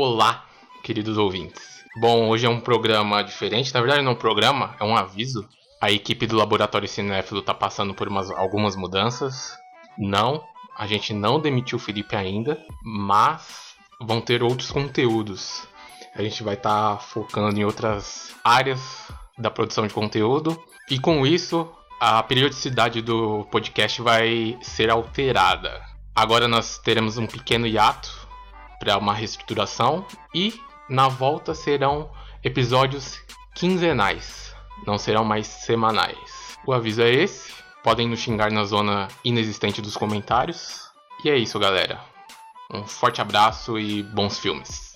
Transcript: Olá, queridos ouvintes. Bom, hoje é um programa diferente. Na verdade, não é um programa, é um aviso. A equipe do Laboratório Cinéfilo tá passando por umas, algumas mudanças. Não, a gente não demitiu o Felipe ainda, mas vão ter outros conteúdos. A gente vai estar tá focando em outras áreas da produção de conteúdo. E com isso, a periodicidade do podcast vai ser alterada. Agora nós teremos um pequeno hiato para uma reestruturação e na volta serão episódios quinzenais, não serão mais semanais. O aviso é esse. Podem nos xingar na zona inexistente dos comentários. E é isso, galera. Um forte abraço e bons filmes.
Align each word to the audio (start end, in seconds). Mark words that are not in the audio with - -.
Olá, 0.00 0.44
queridos 0.84 1.18
ouvintes. 1.18 1.84
Bom, 1.96 2.28
hoje 2.28 2.46
é 2.46 2.48
um 2.48 2.60
programa 2.60 3.20
diferente. 3.20 3.74
Na 3.74 3.80
verdade, 3.80 4.00
não 4.00 4.12
é 4.12 4.14
um 4.14 4.16
programa, 4.16 4.76
é 4.78 4.84
um 4.84 4.96
aviso. 4.96 5.44
A 5.80 5.90
equipe 5.90 6.24
do 6.24 6.36
Laboratório 6.36 6.86
Cinéfilo 6.86 7.42
tá 7.42 7.52
passando 7.52 7.92
por 7.92 8.06
umas, 8.06 8.30
algumas 8.30 8.76
mudanças. 8.76 9.58
Não, 9.98 10.44
a 10.76 10.86
gente 10.86 11.12
não 11.12 11.40
demitiu 11.40 11.78
o 11.78 11.80
Felipe 11.80 12.14
ainda, 12.14 12.64
mas 12.80 13.74
vão 14.00 14.20
ter 14.20 14.40
outros 14.40 14.70
conteúdos. 14.70 15.66
A 16.14 16.22
gente 16.22 16.44
vai 16.44 16.54
estar 16.54 16.92
tá 16.92 16.98
focando 16.98 17.58
em 17.58 17.64
outras 17.64 18.32
áreas 18.44 19.10
da 19.36 19.50
produção 19.50 19.84
de 19.84 19.94
conteúdo. 19.94 20.62
E 20.88 21.00
com 21.00 21.26
isso, 21.26 21.68
a 21.98 22.22
periodicidade 22.22 23.02
do 23.02 23.44
podcast 23.50 24.00
vai 24.00 24.56
ser 24.62 24.90
alterada. 24.90 25.82
Agora 26.14 26.46
nós 26.46 26.78
teremos 26.78 27.18
um 27.18 27.26
pequeno 27.26 27.66
hiato 27.66 28.27
para 28.78 28.96
uma 28.98 29.14
reestruturação 29.14 30.06
e 30.34 30.54
na 30.88 31.08
volta 31.08 31.54
serão 31.54 32.10
episódios 32.42 33.20
quinzenais, 33.54 34.54
não 34.86 34.98
serão 34.98 35.24
mais 35.24 35.46
semanais. 35.46 36.56
O 36.66 36.72
aviso 36.72 37.02
é 37.02 37.10
esse. 37.10 37.52
Podem 37.82 38.08
nos 38.08 38.20
xingar 38.20 38.50
na 38.50 38.64
zona 38.64 39.08
inexistente 39.24 39.80
dos 39.80 39.96
comentários. 39.96 40.90
E 41.24 41.30
é 41.30 41.36
isso, 41.36 41.58
galera. 41.58 42.00
Um 42.72 42.84
forte 42.84 43.20
abraço 43.20 43.78
e 43.78 44.02
bons 44.02 44.38
filmes. 44.38 44.88